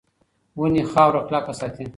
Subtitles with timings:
[0.59, 1.85] ونې خاوره کلکه ساتي.